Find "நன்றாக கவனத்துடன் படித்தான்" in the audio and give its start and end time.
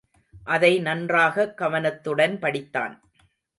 0.79-2.99